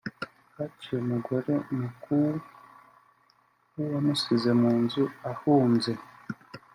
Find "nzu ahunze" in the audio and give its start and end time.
4.83-5.91